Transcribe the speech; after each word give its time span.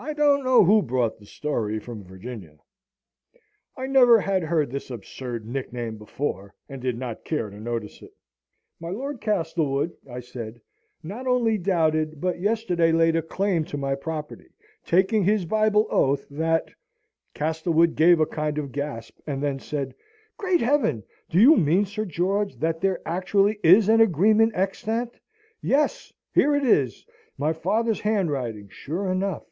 I 0.00 0.12
don't 0.12 0.44
know 0.44 0.62
who 0.62 0.80
brought 0.80 1.18
the 1.18 1.26
story 1.26 1.80
from 1.80 2.04
Virginia." 2.04 2.58
I 3.76 3.88
never 3.88 4.20
had 4.20 4.44
heard 4.44 4.70
this 4.70 4.92
absurd 4.92 5.44
nickname 5.44 5.98
before, 5.98 6.54
and 6.68 6.80
did 6.80 6.96
not 6.96 7.24
care 7.24 7.50
to 7.50 7.58
notice 7.58 8.00
it. 8.00 8.12
"My 8.78 8.90
Lord 8.90 9.20
Castlewood," 9.20 9.96
I 10.08 10.20
said, 10.20 10.60
"not 11.02 11.26
only 11.26 11.58
doubted, 11.58 12.20
but 12.20 12.38
yesterday 12.38 12.92
laid 12.92 13.16
a 13.16 13.22
claim 13.22 13.64
to 13.64 13.76
my 13.76 13.96
property, 13.96 14.50
taking 14.86 15.24
his 15.24 15.46
Bible 15.46 15.88
oath 15.90 16.28
that" 16.30 16.68
Castlewood 17.34 17.96
gave 17.96 18.20
a 18.20 18.26
kind 18.26 18.56
of 18.56 18.70
gasp, 18.70 19.18
and 19.26 19.42
then 19.42 19.58
said, 19.58 19.96
"Great 20.36 20.60
heaven! 20.60 21.02
Do 21.28 21.40
you 21.40 21.56
mean, 21.56 21.84
Sir 21.84 22.04
George, 22.04 22.54
that 22.58 22.80
there 22.80 23.00
actually 23.04 23.58
is 23.64 23.88
an 23.88 24.00
agreement 24.00 24.52
extant? 24.54 25.18
Yes. 25.60 26.12
Here 26.32 26.54
it 26.54 26.62
is 26.64 27.04
my 27.36 27.52
father's 27.52 27.98
handwriting, 28.02 28.68
sure 28.68 29.10
enough! 29.10 29.42